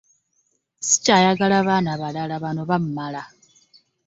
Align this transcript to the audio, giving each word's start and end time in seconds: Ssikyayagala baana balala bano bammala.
Ssikyayagala 0.83 1.57
baana 1.67 1.93
balala 2.01 2.35
bano 2.43 2.61
bammala. 2.69 3.23